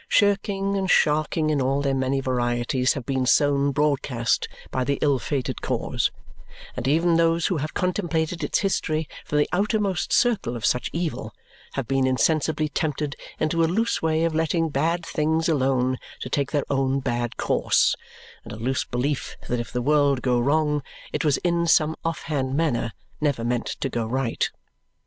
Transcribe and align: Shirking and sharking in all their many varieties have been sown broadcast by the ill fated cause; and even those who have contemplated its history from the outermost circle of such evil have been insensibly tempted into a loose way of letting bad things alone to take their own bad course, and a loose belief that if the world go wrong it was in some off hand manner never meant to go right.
Shirking 0.07 0.75
and 0.77 0.89
sharking 0.89 1.51
in 1.51 1.61
all 1.61 1.83
their 1.83 1.93
many 1.93 2.21
varieties 2.21 2.93
have 2.93 3.05
been 3.05 3.27
sown 3.27 3.71
broadcast 3.71 4.47
by 4.71 4.83
the 4.83 4.97
ill 4.99 5.19
fated 5.19 5.61
cause; 5.61 6.09
and 6.75 6.87
even 6.87 7.17
those 7.17 7.45
who 7.45 7.57
have 7.57 7.75
contemplated 7.75 8.43
its 8.43 8.61
history 8.61 9.07
from 9.23 9.37
the 9.37 9.49
outermost 9.51 10.11
circle 10.11 10.55
of 10.55 10.65
such 10.65 10.89
evil 10.91 11.33
have 11.73 11.87
been 11.87 12.07
insensibly 12.07 12.67
tempted 12.67 13.15
into 13.39 13.63
a 13.63 13.69
loose 13.69 14.01
way 14.01 14.23
of 14.23 14.33
letting 14.33 14.69
bad 14.69 15.05
things 15.05 15.47
alone 15.47 15.97
to 16.21 16.29
take 16.29 16.49
their 16.49 16.65
own 16.67 16.99
bad 16.99 17.37
course, 17.37 17.93
and 18.43 18.51
a 18.51 18.55
loose 18.55 18.85
belief 18.85 19.37
that 19.47 19.59
if 19.59 19.71
the 19.71 19.83
world 19.83 20.23
go 20.23 20.39
wrong 20.39 20.81
it 21.13 21.23
was 21.23 21.37
in 21.43 21.67
some 21.67 21.95
off 22.03 22.23
hand 22.23 22.55
manner 22.55 22.91
never 23.21 23.43
meant 23.43 23.67
to 23.67 23.87
go 23.87 24.07
right. 24.07 24.49